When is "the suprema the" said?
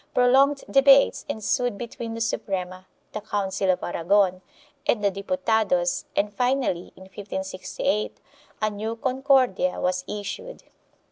2.15-3.21